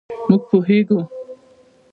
مونږ 0.29 0.41
پوهیږو 0.49 0.99